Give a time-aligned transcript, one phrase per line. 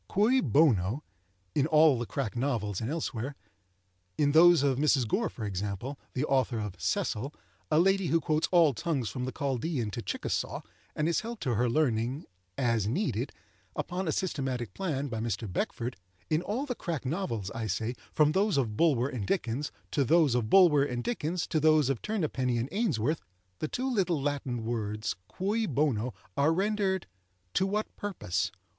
[0.09, 1.03] "Cui bono?"
[1.53, 5.07] in all the crack novels and elsewhere,—in those of Mrs.
[5.07, 7.31] Gore, for example, (the author of "Cecil,")
[7.69, 10.61] a lady who quotes all tongues from the Chaldaean to Chickasaw,
[10.95, 12.25] and is helped to her learning,
[12.57, 13.31] "as needed,"
[13.75, 15.47] upon a systematic plan, by Mr.
[15.47, 20.33] Beckford,—in all the crack novels, I say, from those of Bulwer and Dickens to those
[20.33, 23.21] of Bulwer and Dickens to those of Turnapenny and Ainsworth,
[23.59, 27.05] the two little Latin words cui bono are rendered
[27.53, 28.51] "to what purpose?"